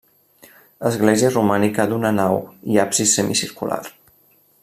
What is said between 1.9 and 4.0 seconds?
d'una nau i absis semicircular.